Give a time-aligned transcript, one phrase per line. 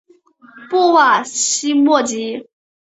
[0.67, 2.49] 布瓦西莫吉。